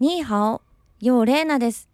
[0.00, 0.62] ニーハオ、
[0.98, 1.90] ヨーレーナです。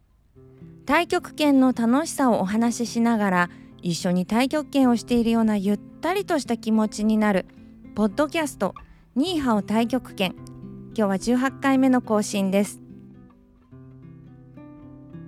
[0.86, 3.50] 太極拳の楽しさをお話ししながら
[3.82, 7.46] 一緒に太極拳をしているようなゆったりとした気持ちになる
[7.96, 8.76] ポッドキャスト
[9.16, 10.36] ニーハオ太極拳。
[10.96, 12.80] 今日は18回目の更新です。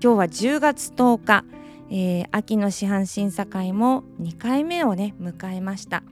[0.00, 1.45] 今日は10月10日、
[1.90, 6.04] えー、秋の市販審査会も2回目をね迎えました。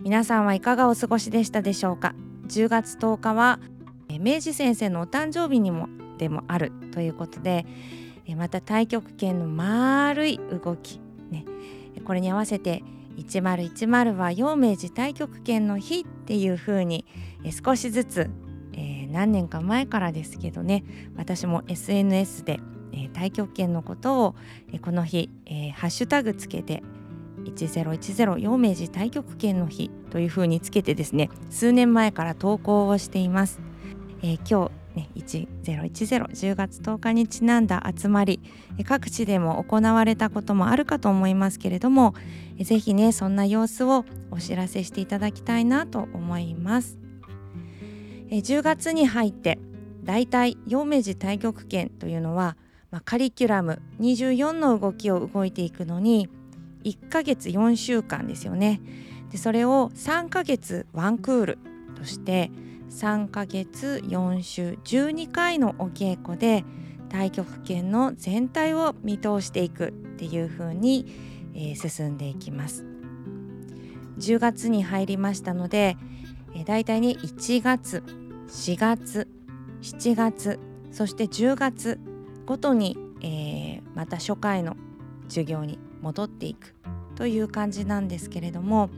[0.00, 2.12] 皆さんはいかがお過ごしでしたでしょうか
[2.48, 3.60] ？10月10日は
[4.18, 5.88] 明治先生のお誕生日にも
[6.18, 7.66] でもあるということで
[8.36, 11.44] また太極拳の丸い動き、ね、
[12.04, 12.82] これに合わせて
[13.16, 17.04] 1010は陽明寺太極拳の日っていう風に
[17.64, 18.30] 少しずつ、
[18.72, 20.84] えー、何年か前からですけどね
[21.16, 22.60] 私も SNS で、
[22.92, 24.34] えー、太極拳のことを、
[24.72, 26.82] えー、この日、えハッシュタグつけて
[27.44, 33.60] 1010陽明寺太極拳の日という風につけてですね数年前から投稿をしています。
[34.22, 38.40] え今日ね、101010月10日にちなんだ集まり
[38.84, 42.14] 各地でも行われたこともあるかと思いますけれども
[42.60, 46.98] ぜひねそんな様子をお知らせしていただきたいなと思います。
[48.30, 49.58] 10月に入って
[50.04, 52.56] だいたい陽明寺太極拳というのは、
[52.90, 56.28] まあ、カリキュラム24の動きを動いていくのに
[56.84, 58.80] 1ヶ月4週間ですよね。
[59.30, 61.58] でそれを3ヶ月ワンクール
[61.94, 62.50] として
[62.92, 66.64] 3ヶ月4週12回のお稽古で
[67.10, 71.06] 太極拳の全体を見通していくっていう風に、
[71.54, 72.84] えー、進んでいきます。
[74.18, 75.96] 10月に入りましたので、
[76.54, 78.02] えー、だいたいね1月
[78.48, 79.26] 4月
[79.80, 80.60] 7月
[80.90, 81.98] そして10月
[82.44, 84.76] ごとに、えー、また初回の
[85.28, 86.74] 授業に戻っていく
[87.16, 88.90] という感じなんですけれども、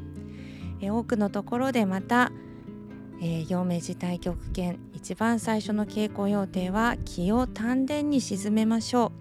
[0.81, 2.33] えー、多くのところでまた
[3.27, 9.13] えー、陽明寺太極拳一番最初の稽古予定は気を丹田に沈めましょ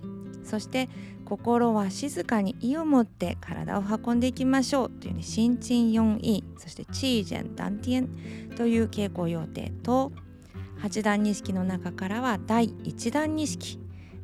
[0.44, 0.46] う。
[0.46, 0.90] そして
[1.24, 4.90] 心は静かに意を持って体を運んでいきましょう。
[4.90, 8.10] というね新陳四位そしてチージェンダンティエン。
[8.58, 10.12] という稽古予定と
[10.80, 13.80] 八段錦の中からは第一段錦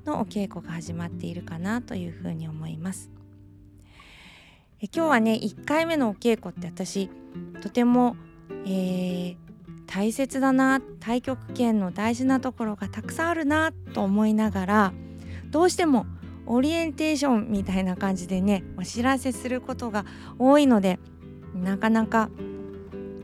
[0.06, 3.10] のお稽古が始まっているかなというふうに思います。
[4.82, 7.10] え今日はね1回目のお稽古って私
[7.62, 8.18] とても、
[8.66, 9.49] えー、
[9.92, 14.94] 大切だな太極拳の大事なところがたくさんあるなと思いながら
[15.50, 16.06] どうしても
[16.46, 20.06] オリエンテーションみたいな感じでねお知らせすることが
[20.38, 21.00] 多いので
[21.56, 22.30] なかなか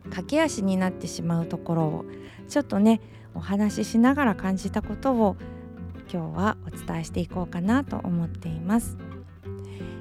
[0.09, 2.05] 駆け足になってしまうところを
[2.49, 2.99] ちょっとね
[3.35, 5.35] お話ししながら感じたことを
[6.11, 8.97] 今日はお伝えしていこうかなと思っています。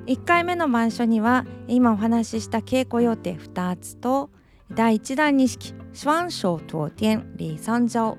[0.06, 4.30] 1回目の板書には今お話しした稽古予定2つと
[4.72, 8.16] 第1弾錦双手托天李三条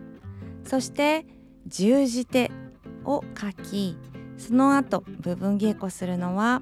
[0.63, 1.25] そして
[1.67, 2.51] 十字手
[3.03, 3.97] を書き
[4.38, 6.61] その後部分稽古するのは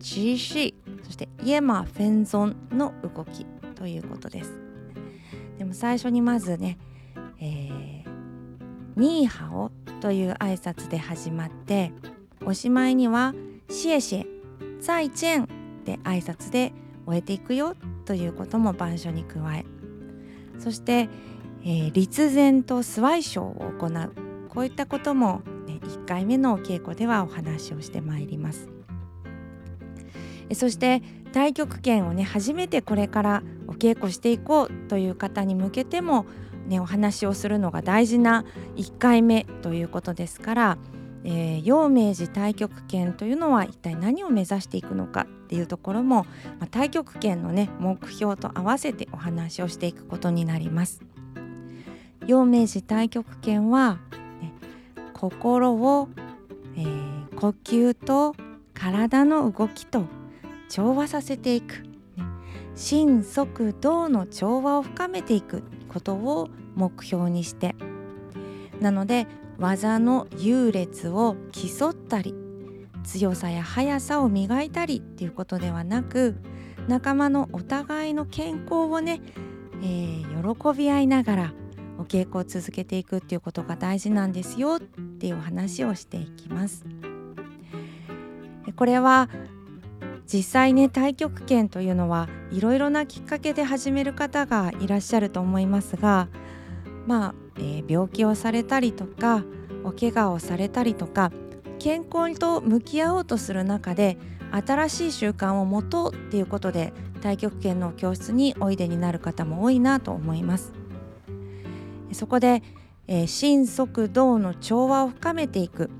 [0.00, 1.04] チーシー。
[1.04, 3.46] そしてイエマフェンゾンの動き。
[3.74, 4.58] ということです。
[5.56, 6.78] でも最初にまずね、
[7.40, 8.04] えー、
[8.96, 11.92] ニーハオという挨拶で始まって
[12.44, 13.34] おしまいには
[13.70, 14.26] シエシエ
[14.80, 15.48] 再见
[15.84, 16.72] で挨拶で
[17.06, 17.76] 終えていくよ。
[18.08, 19.66] ということも板書に加え
[20.58, 21.10] そして、
[21.62, 24.12] えー、立前とスワイショーを行う
[24.48, 28.70] こういったことも、ね、1回目のお稽古ではお話をしてまいります。
[30.54, 36.24] そして太極拳をね初めてこれからお稽古していこうという方に向けても、
[36.66, 40.78] ね、お話をするのが大事な1回目ということですから
[41.24, 46.26] えー、陽明寺太極拳というのは一体何を目指していくのかっていうところも、
[46.60, 51.02] まあ、太極拳のね目標と合わせてお話をしていくことになります。
[52.26, 53.98] 陽明寺太極拳は、
[54.42, 54.52] ね、
[55.14, 56.08] 心を、
[56.76, 58.34] えー、呼吸と
[58.74, 60.04] 体の動きと
[60.68, 61.76] 調和させていく、
[62.16, 62.24] ね、
[62.76, 67.74] 心速動の調和を深めていくことを目標にして
[68.80, 69.26] なので
[69.58, 72.34] 技の優劣を競ったり
[73.04, 76.36] 強さや速さを磨いたりっていうことではなく
[76.86, 79.20] 仲間のお互いの健康をね、
[79.82, 81.54] えー、喜び合いながら
[81.98, 84.80] お稽古を続けていくっていうことが大事なんですよっ
[85.18, 86.84] ていう話をしていきます。
[88.76, 89.28] これは
[90.32, 96.28] 実際ね太極拳というのはいろいろなきっかけで始める方がいらっしゃると思いますが
[97.08, 99.42] まあえー、病気をされたりとか
[99.82, 101.32] お怪我をされたりとか
[101.78, 104.18] 健康と向き合おうとする中で
[104.50, 110.72] 新しい習慣を持とうっていうことで太極拳の教室においでになる方も多いなと思います。
[112.12, 112.62] そこで、
[113.06, 115.90] えー、心速動の調和を深めていく。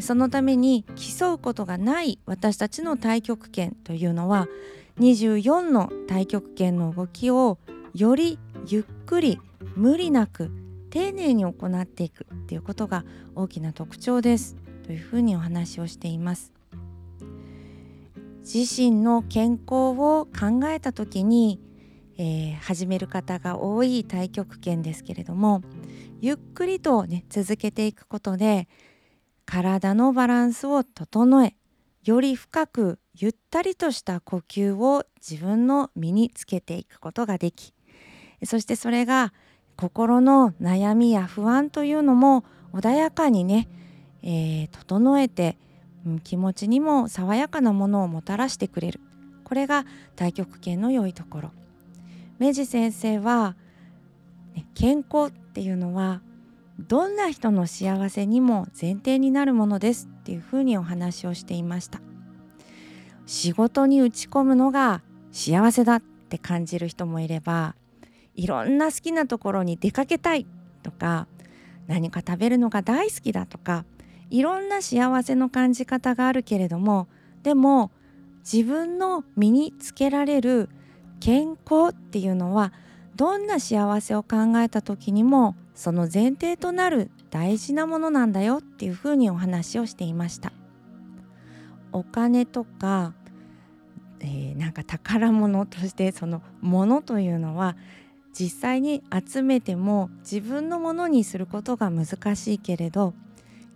[0.00, 0.86] そのために
[1.18, 4.48] 競うことがない私たちの太極拳というのは
[5.00, 7.58] 24の太極拳の動きを
[7.94, 9.38] よりゆっくり
[9.76, 10.50] 無理なく
[10.90, 13.04] 丁寧に行っていくっていうことが
[13.34, 16.52] 大きな特徴ですというふうにお話をしています。
[18.42, 21.60] 自身の健康を考えた時に、
[22.18, 25.62] えー、始める方が多い太極拳ですけれども
[26.20, 28.68] ゆっくりとね続けていくことで
[29.46, 31.54] 体のバランスを整え
[32.04, 37.72] より深くゆったりとした呼吸を自分の身につけていくことができ
[38.44, 39.32] そしてそれが
[39.76, 43.68] 心の悩みや不安というのも穏やかにね、
[44.22, 45.56] えー、整えて、
[46.06, 49.00] うん、気持ちにも爽やかなものをもたらしてくれる。
[49.44, 49.84] これが
[50.16, 51.50] 太極拳の良いところ。
[52.38, 53.56] 明治先生は、
[54.54, 56.22] ね、健康っていうのは
[56.78, 62.00] どんな人の幸せにも前提になるものですっていうふうにお話をしていました。
[63.26, 67.74] 仕事に打ち込むのが幸せだって感じる人もいれば
[68.34, 70.46] いろんな好きなところに出かけたい
[70.82, 71.26] とか
[71.86, 73.84] 何か食べるのが大好きだとか
[74.30, 77.08] いろんな幸せの感じ方があるけれども
[77.42, 77.90] でも
[78.50, 80.68] 自分の身につけられる
[81.20, 82.72] 健康っていうのは
[83.14, 90.52] どんな幸せを考えた時にもその前提となる大事なものなんだよっていうふうにお話をしていました。
[91.92, 93.12] お金とか、
[94.20, 97.76] えー、なんか宝物としてそのものというのは
[98.32, 103.14] 実際に集めても自分のものにすることが難しいけれど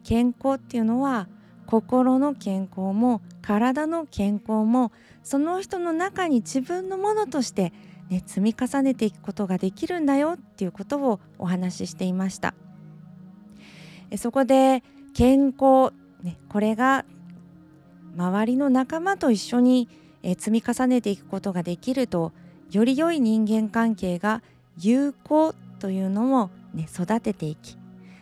[0.03, 1.29] 健康っていうのは
[1.67, 4.93] 心の健康も体の健康も
[5.23, 7.73] その人の中に自分のものとして
[8.08, 12.55] ね、積み重ねていくことができるんだよっていうことをお話ししていました。
[14.17, 15.93] そこで健康、
[16.23, 17.05] ね、これが
[18.17, 19.88] 周りの仲間と一緒に
[20.23, 22.32] 積み重ねていくことができると
[22.70, 24.42] より良い人間関係が
[24.78, 27.76] 有効というのも、ね、育てていき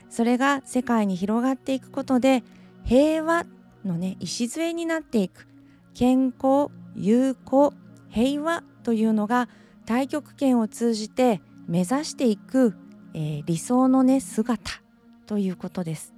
[0.08, 2.42] それが世界に広がっていくことで
[2.84, 3.46] 平和
[3.84, 5.48] のね礎になっていく
[5.94, 7.72] 健康友好
[8.10, 9.48] 平和というのが
[9.86, 12.74] 太極拳を通じて目指していく、
[13.14, 14.82] えー、理想のね姿
[15.26, 16.14] ということです。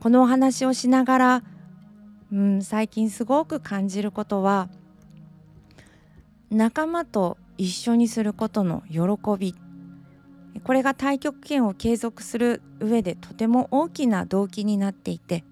[0.00, 1.42] このお話をしながら、
[2.32, 4.68] うん、最近すごく感じることは
[6.50, 9.00] 仲間と一緒にすることの喜
[9.38, 9.54] び。
[10.62, 15.44] これが太極拳を継続する上でとても大きな動機になっていて。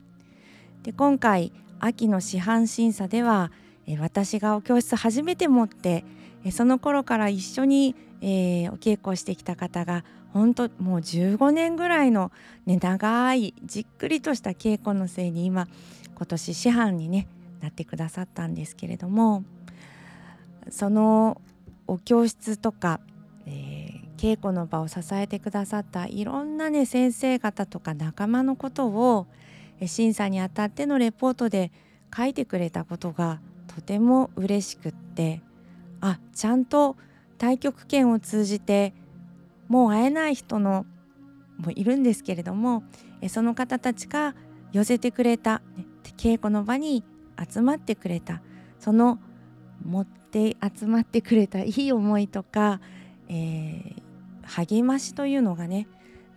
[0.82, 3.50] で今回秋の師範審査では
[3.98, 6.04] 私がお教室初めて持って
[6.50, 12.32] その頃から一緒に、えー、お稽古してきた方が本当もう15年ぐらいの、
[12.66, 15.68] ね、長いじっくりとした稽古のせいに今
[16.14, 17.28] 今年師範に、ね、
[17.60, 19.42] なってくださったんですけれども。
[20.70, 21.40] その
[21.86, 23.00] お教室とか、
[23.46, 29.26] えー、稽古の場を支えてくださったいろんなね先生方とか仲間のことを
[29.86, 31.72] 審査にあたってのレポートで
[32.16, 35.42] 書いてくれたことがとても嬉しくって
[36.00, 36.96] あちゃんと
[37.38, 38.94] 太極拳を通じて
[39.68, 40.86] もう会えない人の
[41.58, 42.84] もいるんですけれども
[43.28, 44.34] その方たちが
[44.72, 45.62] 寄せてくれた
[46.16, 47.04] 稽古の場に
[47.50, 48.42] 集まってくれた
[48.78, 49.18] その
[49.82, 52.80] 持って集まってくれたいい思いとか、
[53.28, 55.88] えー、励ましというのがね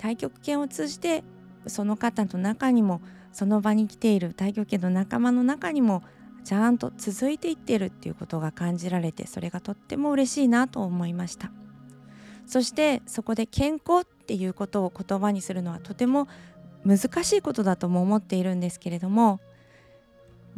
[0.01, 1.23] 太極拳を通じて
[1.65, 3.01] その方の中にも
[3.31, 6.03] その場に来ている太極拳の仲間の中にも
[6.43, 11.51] ちゃんと続いていってるっていうことが感じられてそれがとっても嬉しいなと思いました。
[12.45, 16.29] そしてそこで健康っていうことを言葉にするのはとても
[16.85, 19.41] 難しいことだとも思っているんですけれども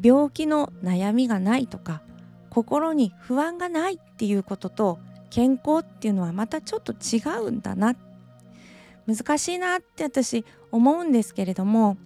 [0.01, 2.03] 病気の悩みがないとか
[2.49, 7.95] 心に不安がないっていうことと健康っていうのはまたちょっと違うんだな。
[9.07, 11.97] 難しいなって私思うんですけれども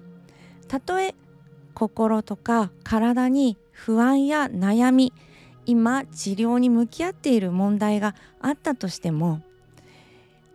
[0.70, 1.16] たとえ
[1.74, 5.12] 心とか体に不安や悩み
[5.66, 9.42] 今治療に向き合っている問題があったとしても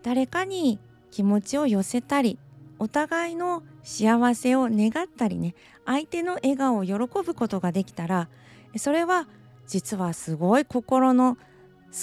[0.02, 0.78] 誰かに
[1.11, 2.38] 気持ちを寄せたり
[2.78, 5.54] お互いの幸せを願ったりね
[5.85, 8.28] 相手の笑顔を喜ぶことができたら
[8.76, 9.26] それは
[9.68, 11.38] 実はすごい心の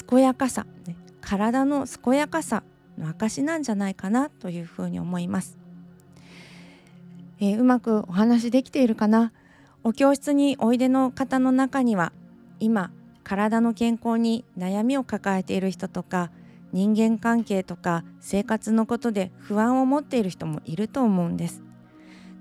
[0.07, 2.63] 健やかさ、ね、体の健やかさ
[2.97, 5.57] の証なんじゃないかなというふうに思います。
[7.41, 9.33] えー、うまくお話できているかな？
[9.83, 12.13] お教室においでの方の中には
[12.59, 12.91] 今
[13.23, 16.31] 体の健康に悩みを抱えている人とか
[16.71, 21.61] 人間関係とか生活のことで不安を持っている人もいると思うんです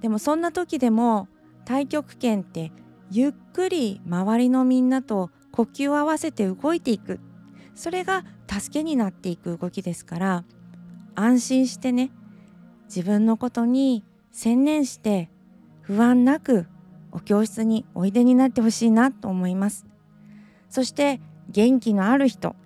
[0.00, 1.28] でもそんな時でも
[1.66, 2.72] 太極拳って
[3.11, 7.20] ゆっくり周りのみんなと呼吸を合わせて動いていく。
[7.75, 10.44] それが助けになっていく動きですから
[11.16, 12.12] 安心してね
[12.84, 15.28] 自分のことに専念して
[15.80, 16.66] 不安なく
[17.11, 19.87] お教室においでになってほしいなと思います。
[20.68, 21.20] そして
[21.50, 22.56] 元気のある人、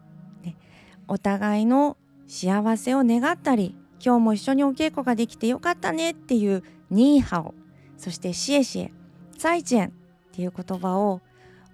[1.09, 7.55] お互いの幸せを願ったり今日も一緒にお稽古ができてよかったねっていうニーハオ
[7.97, 8.93] そしてシエシエ
[9.37, 9.93] サイチェン
[10.39, 11.21] っていう言葉を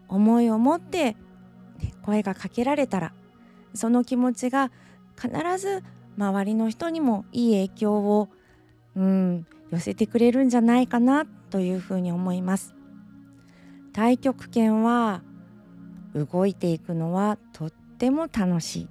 [0.08, 1.16] 思いを持って、ね、
[2.00, 3.12] 声がかけられたら
[3.74, 4.70] その気持ちが
[5.20, 5.82] 必ず
[6.16, 8.30] 周りの人にもいい影響を、
[8.96, 12.74] うん、寄せてくれるんじゃないかなというふうに思います。
[13.92, 15.22] 太極拳は
[16.14, 18.88] 動いていくのはとっても楽しい。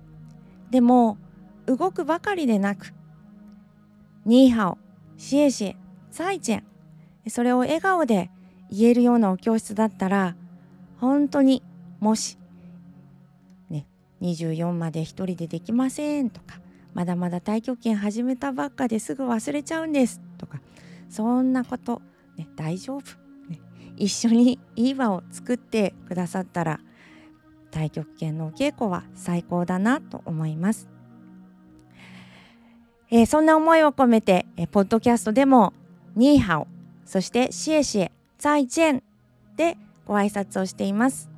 [0.69, 1.17] でも
[1.65, 2.93] 動くばかりでなく
[4.25, 4.77] ニーハオ、
[5.17, 5.77] シエシエ、
[6.11, 6.63] サイチェン
[7.27, 8.29] それを笑顔で
[8.73, 10.35] 言えるようなお教室だったら
[10.99, 11.61] 本当に
[11.99, 12.39] もし
[13.69, 13.85] ね
[14.21, 16.59] 24まで1人でできませんとか
[16.95, 20.59] まだまだ太極拳始めたばっかですぐ忘れちゃうんですとか
[21.07, 22.01] そんなこと、
[22.35, 23.01] ね、大丈夫、
[23.47, 23.61] ね、
[23.95, 26.79] 一緒にいい場を作ってくださったら
[27.71, 30.87] 太極拳のお稽古は最高だなと思います。
[33.09, 35.73] えー、そんな思いを込めて、えー、ポッドキャストでも
[36.15, 36.67] ニーハオ
[37.05, 38.12] そしてシエシエ
[38.43, 39.03] ザイチェン
[39.55, 41.29] でご挨拶をしています。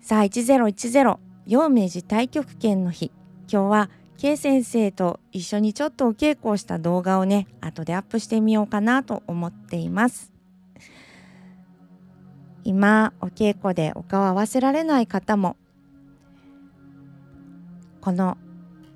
[0.00, 3.10] さあ1010陽明寺太極拳の日。
[3.52, 10.32] 今日は K 先生と一緒にちょっとお稽古をした動画をね後でアップしてみようかなと思っています。
[12.62, 15.56] 今お稽古でお顔合わせられない方も
[18.00, 18.38] この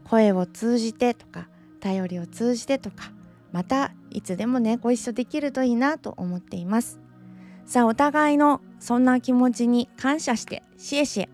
[0.09, 1.49] 声を通じてとか
[1.81, 3.16] 頼りを通じてとか
[3.53, 7.01] またいつでもねご一緒できるといいなと思っています
[7.65, 11.29] さあお互いのそんな気持ちに感謝してシエシエ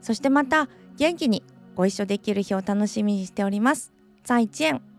[0.00, 1.42] そしてまた元気に
[1.74, 3.92] ご一緒できる日を楽しみにしております。
[4.24, 4.93] 再见。